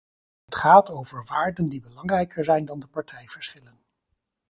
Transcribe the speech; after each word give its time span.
Het 0.45 0.55
gaat 0.55 0.89
over 0.89 1.25
waarden 1.25 1.69
die 1.69 1.81
belangrijker 1.81 2.43
zijn 2.43 2.65
dan 2.65 2.79
de 2.79 2.87
partijverschillen. 2.87 3.79